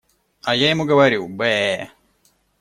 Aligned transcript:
А 0.41 0.55
я 0.55 0.71
ему 0.71 0.85
говорю: 0.85 1.27
«Бэ-э!» 1.29 1.89